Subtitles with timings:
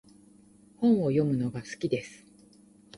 [0.77, 2.25] 本を読むのが好きです。